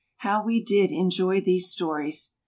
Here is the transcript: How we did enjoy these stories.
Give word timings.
How 0.17 0.43
we 0.43 0.63
did 0.63 0.91
enjoy 0.91 1.41
these 1.41 1.69
stories. 1.69 2.31